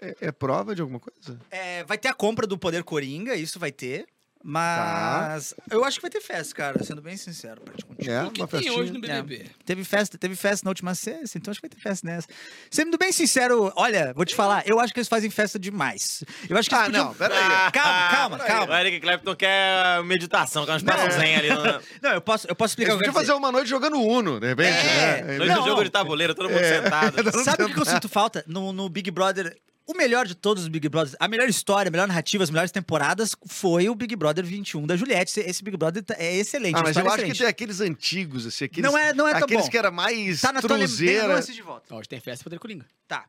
[0.00, 1.38] É, é prova de alguma coisa?
[1.50, 4.06] É, vai ter a compra do Poder Coringa, isso vai ter.
[4.42, 8.10] Mas eu acho que vai ter festa, cara, sendo bem sincero pra te contigo.
[8.10, 8.78] É, O que uma tem festinha.
[8.80, 9.46] hoje no BBB?
[9.64, 12.26] Teve festa, teve festa na última sexta, então acho que vai ter festa nessa.
[12.70, 16.22] Sendo bem sincero, olha, vou te falar, eu acho que eles fazem festa demais.
[16.48, 17.04] Eu acho que Ah, podiam...
[17.06, 17.38] não, peraí.
[17.72, 18.80] Calma, calma, O calma.
[18.80, 21.48] Eric Clapton quer meditação, quer um espaço zen ali.
[21.50, 21.62] No,
[22.02, 24.46] Não, eu posso, eu posso explicar Eles o podiam fazer uma noite jogando Uno, de
[24.46, 25.22] repente, É.
[25.22, 25.38] né?
[25.38, 25.84] no Não, jogo não.
[25.84, 27.16] de tabuleiro, todo mundo sentado.
[27.44, 28.44] Sabe o que eu sinto falta?
[28.46, 29.56] No, no Big Brother.
[29.90, 32.70] O melhor de todos os Big Brothers, a melhor história, a melhor narrativa, as melhores
[32.70, 35.30] temporadas foi o Big Brother 21 da Juliette.
[35.30, 36.76] Esse- Esse Big Brother tá- é excelente.
[36.76, 39.32] Ah, mas eu é acho que tem aqueles antigos, assim, aqueles, Não é- não é
[39.32, 39.70] tão aqueles bom.
[39.70, 41.22] que era mais Tá na truzeira.
[41.26, 41.94] lembrança de volta.
[41.94, 42.84] Hoje tem festa Poder Coringa.
[43.08, 43.24] Tá.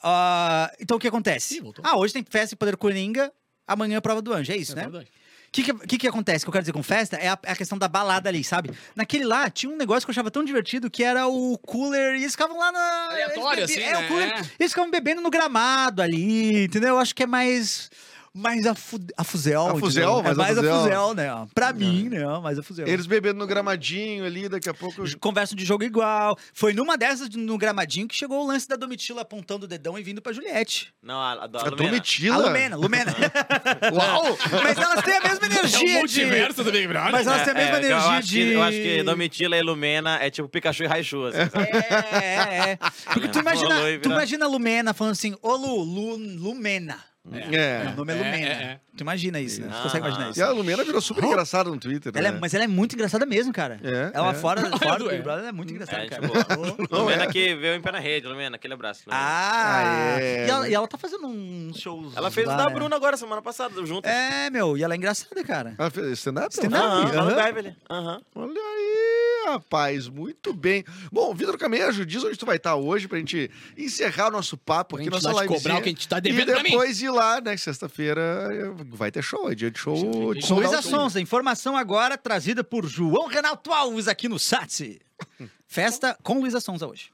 [0.00, 1.58] Ah, então o que acontece?
[1.58, 1.62] Ih.
[1.82, 3.32] Ah, hoje tem festa Poder Coringa,
[3.66, 4.86] amanhã é a prova do anjo, é isso, né?
[4.86, 5.02] O
[5.50, 6.44] que, que, que que acontece?
[6.44, 8.44] O que eu quero dizer com festa é a, é a questão da balada ali,
[8.44, 8.70] sabe?
[8.94, 12.22] Naquele lá, tinha um negócio que eu achava tão divertido que era o cooler e
[12.22, 13.08] eles ficavam lá na.
[13.10, 14.04] Aleatório, bebi- assim, É, né?
[14.04, 14.28] o cooler.
[14.28, 14.42] É.
[14.58, 16.90] Eles ficavam bebendo no gramado ali, entendeu?
[16.90, 17.90] Eu acho que é mais.
[18.38, 19.66] Mais a, fu, a fuzel.
[19.66, 20.80] A fuzel, mais é a mais a fuzel.
[20.82, 21.46] fuzel, né?
[21.52, 22.24] Pra mim, né?
[22.40, 22.86] Mais a fuzel.
[22.86, 25.02] Eles bebendo no gramadinho ali, daqui a pouco.
[25.18, 26.38] Conversam de jogo igual.
[26.54, 30.02] Foi numa dessas no gramadinho que chegou o lance da Domitila apontando o dedão e
[30.04, 30.94] vindo pra Juliette.
[31.02, 31.76] Não, a, a, a A Lumena.
[31.76, 32.34] Domitila.
[32.36, 33.14] A Lumena, Lumena.
[33.92, 34.38] Uau!
[34.62, 35.92] Mas elas têm a mesma É energia o de...
[35.98, 37.10] multiverso do Big Brother.
[37.12, 38.44] Mas elas têm a mesma É, eu energia acho de...
[38.44, 41.24] Que, eu acho que Domitila e Lumena é tipo Pikachu e Raichu.
[41.24, 41.38] Assim.
[41.38, 42.78] É, é, é.
[43.12, 47.02] Porque tu imagina, tu imagina a Lumena falando assim, ô Lu, Lu Lumena.
[47.32, 47.88] É.
[47.92, 48.36] O nome é É, Lumena.
[48.36, 48.80] é, é.
[48.96, 49.68] Tu imagina isso, né?
[49.70, 49.82] Tu Ah.
[49.82, 50.40] consegue imaginar isso.
[50.40, 52.12] E a Lumena virou super engraçada no Twitter.
[52.14, 52.38] Ela é- né?
[52.40, 53.78] mas ela é muito engraçada mesmo, cara.
[53.82, 54.34] É, ela é.
[54.34, 55.12] fora, fora do É.
[55.12, 56.22] Big Brother, ela é muito engraçada, É, cara.
[56.26, 57.26] tipo, Lumena é.
[57.28, 59.02] que veio em pé na rede, Lumena, aquele abraço.
[59.06, 59.22] Lumena.
[59.22, 59.78] Ah,
[60.16, 60.46] Ah, é.
[60.46, 62.74] e, ela, e ela tá fazendo uns shows Ela fez lá, o da né?
[62.74, 64.06] Bruna agora, semana passada, junto.
[64.08, 65.74] É, meu, e ela é engraçada, cara.
[65.78, 66.52] Ela fez stand-up?
[66.52, 67.16] Stand-up.
[67.16, 67.74] Aham.
[67.90, 68.20] Aham.
[68.34, 69.17] Olha aí,
[69.52, 70.84] rapaz, muito bem.
[71.12, 74.96] Bom, Vitor Camejo, diz onde tu vai estar hoje pra gente encerrar o nosso papo
[74.96, 75.48] Pra aqui, nossa livezinha.
[75.56, 76.70] cobrar o que a gente tá E devendo pra mim.
[76.70, 80.62] depois ir lá, né, sexta-feira vai ter show, é dia de show de Com sold
[80.62, 80.88] Luísa out.
[80.88, 85.00] Sonza, informação agora trazida por João Renato Alves aqui no SATSE.
[85.66, 87.10] Festa com Luísa Sonza hoje.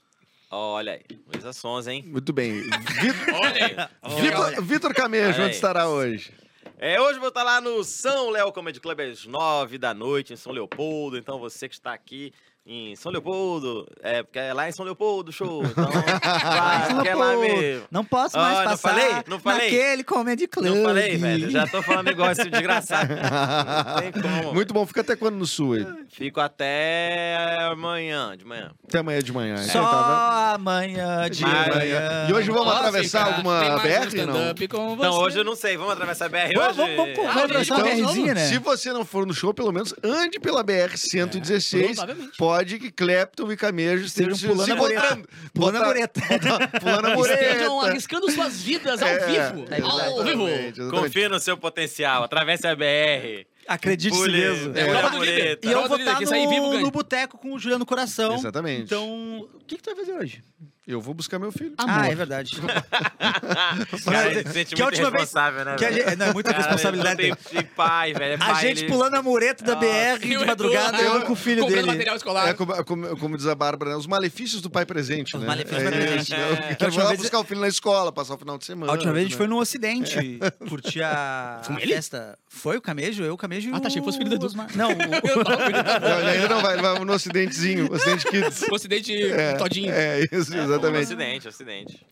[0.51, 2.05] Olha aí, Luísa Sons, hein?
[2.07, 2.63] Muito bem.
[4.21, 6.31] Vitor, Vitor Camejo, Olha onde estará hoje?
[6.77, 10.37] É, hoje vou estar lá no São Léo Comedy Club às nove da noite, em
[10.37, 11.17] São Leopoldo.
[11.17, 12.33] Então você que está aqui
[12.67, 15.63] em São Leopoldo, é, porque é lá em São Leopoldo o show.
[15.75, 17.85] Então, vai, é lá mesmo.
[17.91, 19.23] Não posso mais não passar falei?
[19.29, 19.71] Não falei?
[19.71, 20.67] naquele comedy club.
[20.67, 21.51] Não falei, velho.
[21.51, 23.13] Já tô falando igual esse desgraçado.
[23.15, 24.55] Não tem como.
[24.55, 25.87] Muito bom, fica até quando no sul aí?
[26.09, 27.37] Fico até
[27.71, 28.71] amanhã, de manhã.
[28.89, 29.57] Até amanhã de manhã.
[29.59, 32.27] Só Então, tá amanhã de Mas- manhã.
[32.29, 33.37] E hoje vamos Posso atravessar ficar?
[33.37, 34.51] alguma um BR, não?
[34.59, 35.09] Então você.
[35.09, 36.97] hoje eu não sei, vamos atravessar a BR Vamos, hoje?
[36.97, 38.47] vamos, vamos, Ah, vamos atravessar então, uma BRzinha, né?
[38.49, 41.95] Se você não for no show, pelo menos ande pela BR-116.
[41.97, 42.37] provavelmente.
[42.39, 45.29] pode que Clapton e Camejo estejam Estejam pulando se a encontrando.
[45.55, 46.21] Pulando a mureta.
[46.81, 47.91] Pulando a Estejam mureta.
[47.91, 49.65] arriscando suas vidas ao É, vivo.
[49.85, 50.49] Ao vivo.
[50.49, 53.47] exatamente, no seu potencial, atravesse a BR.
[53.67, 54.77] Acredite Pule, mesmo.
[54.77, 55.67] é, mureta.
[55.67, 58.35] E eu vou estar quem sair vivo no, no boteco com o Juliano Coração.
[58.35, 58.83] Exatamente.
[58.83, 60.43] Então, o que, que tu vai fazer hoje?
[60.87, 61.73] Eu vou buscar meu filho.
[61.79, 62.51] Ah, é verdade.
[64.05, 66.27] Cara, ele se sente que a muito última vez- responsável, né, que a gente- não,
[66.27, 67.29] é muita Cara, responsabilidade.
[67.31, 68.33] não tem de pai, velho.
[68.33, 71.23] É A pai, gente ele- pulando a mureta da Ah, BR de madrugada, Edu, eu
[71.23, 71.87] com o filho comprando dele.
[71.93, 72.49] material escolar.
[72.49, 73.97] É como, como, como diz a Bárbara, né?
[73.97, 75.47] os malefícios do pai presente, Os né?
[75.47, 76.35] malefícios do é, pai presente.
[76.35, 76.43] é, É.
[76.43, 78.59] Eu Que a quero última lá vez- buscar o filho na escola, passar o final
[78.59, 78.93] de semana.
[78.93, 79.39] A última vez a gente né?
[79.39, 82.39] foi no Ocidente curtir a, a festa.
[82.49, 84.47] Foi o Camejo, eu, o Camejo e Ah, tá, achei que fosse filho do Edu.
[84.47, 84.69] Osmar.
[84.77, 88.63] Não, ele ainda não vai, ele vai no ocidentezinho, Ocidente Kids.
[88.71, 89.13] O acidente
[89.59, 89.93] todinho.
[89.93, 91.05] É, isso, É, exatamente.
[91.05, 92.07] Acidente, acidente.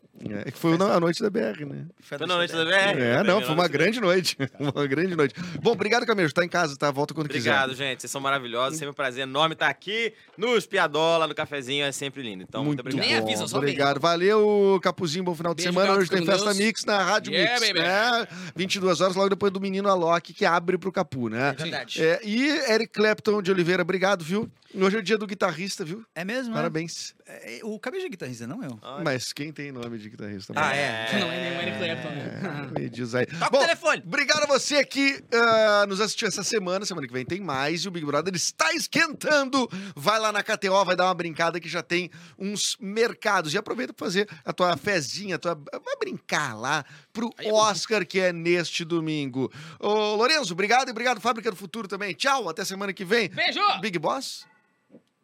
[0.45, 1.87] É, que foi na- a noite da BR, né?
[2.01, 3.01] Foi na noite da BR?
[3.01, 4.37] É, não, foi uma grande noite.
[4.61, 5.35] Uma grande noite.
[5.61, 6.33] Bom, obrigado, Camejo.
[6.33, 6.91] Tá em casa, tá?
[6.93, 7.89] Volta quando Obrigado, quiser.
[7.89, 8.01] gente.
[8.03, 8.79] Vocês são maravilhosos.
[8.79, 11.85] Sempre um prazer enorme estar aqui no Espiadola, no cafezinho.
[11.87, 12.45] É sempre lindo.
[12.45, 13.05] Então, muito, obrigado.
[13.05, 13.57] Nem avisa, só.
[13.57, 13.99] Obrigado.
[13.99, 15.25] Valeu, Capuzinho.
[15.25, 15.99] Bom final de Beijo, semana.
[15.99, 16.59] Hoje tem Festa Deus.
[16.59, 17.73] Mix na Rádio Yeah, Mix.
[17.73, 17.81] baby.
[17.81, 18.29] Né?
[18.55, 21.55] 22 horas, logo depois do Menino Alok, que abre pro Capu, né?
[21.59, 22.01] verdade.
[22.01, 24.49] É, e Eric Clapton de Oliveira, obrigado, viu?
[24.75, 26.03] Hoje é o dia do guitarrista, viu?
[26.15, 27.15] É mesmo, Parabéns.
[27.27, 27.35] né?
[27.59, 28.79] É, O Camejo é guitarrista, não eu.
[28.83, 29.05] Olha.
[29.05, 30.53] Mas quem tem nome de guitarrista?
[30.55, 31.19] Ah, é.
[31.19, 32.79] Não é nem o Eric Clapton?
[32.79, 33.27] Me diz aí.
[33.27, 34.03] Toca Bom, o telefone.
[34.07, 36.85] Obrigado a você que ah, nos assistiu essa semana.
[36.85, 37.83] Semana que vem tem mais.
[37.83, 39.69] E o Big Brother está esquentando.
[39.97, 43.55] Vai lá na KTO, vai dar uma brincada que já tem uns mercados.
[43.55, 45.55] E aproveita para fazer a tua fezinha, a tua...
[45.55, 49.51] vai brincar lá pro Oscar, que é neste domingo.
[49.79, 50.89] Ô, Lorenzo, obrigado.
[50.89, 52.15] E obrigado, Fábrica do Futuro também.
[52.15, 53.29] Tchau, até semana que vem.
[53.29, 53.61] Beijo!
[53.81, 54.47] Big Boss?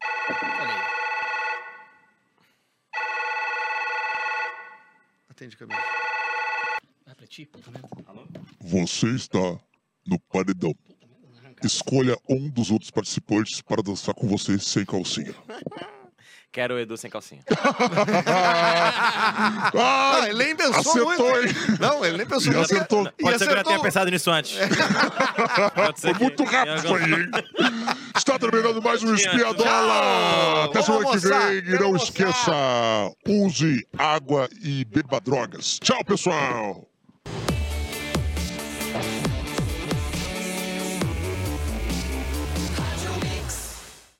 [0.00, 0.97] Olha
[5.38, 5.78] Atende caminho.
[7.06, 7.88] Vai pra ti, puta merda.
[8.60, 9.38] Você está
[10.04, 10.74] no paredão.
[11.62, 15.32] Escolha um dos outros participantes para dançar com você sem calcinha.
[16.50, 17.42] Quero o Edu sem calcinha.
[19.80, 21.22] Ah, ele nem pensou acertou, muito.
[21.46, 21.54] hein?
[21.80, 22.72] Não, ele nem pensou E muito.
[22.74, 23.06] acertou.
[23.18, 23.64] E Pode ser que eu já acertou.
[23.64, 24.56] tenha pensado nisso antes.
[25.74, 27.30] Pode ser Foi que- muito rápido isso aí, hein?
[28.16, 30.64] Está terminando mais um Espiadola.
[30.64, 31.58] Até semana que vem.
[31.74, 32.04] E não almoçar.
[32.06, 32.52] esqueça,
[33.28, 35.78] use água e beba drogas.
[35.80, 36.87] Tchau, pessoal.